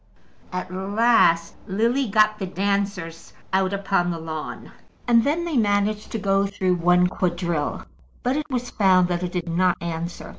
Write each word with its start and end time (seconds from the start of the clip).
At 0.51 0.73
last 0.73 1.53
Lily 1.67 2.07
got 2.07 2.39
the 2.39 2.47
dancers 2.47 3.33
out 3.53 3.71
upon 3.71 4.09
the 4.09 4.17
lawn, 4.17 4.71
and 5.07 5.23
then 5.23 5.45
they 5.45 5.57
managed 5.57 6.11
to 6.13 6.17
go 6.17 6.47
through 6.47 6.77
one 6.77 7.05
quadrille. 7.05 7.85
But 8.23 8.35
it 8.35 8.49
was 8.49 8.71
found 8.71 9.09
that 9.09 9.21
it 9.21 9.31
did 9.33 9.47
not 9.47 9.77
answer. 9.79 10.29